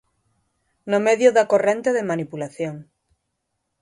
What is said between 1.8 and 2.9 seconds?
de manipulación.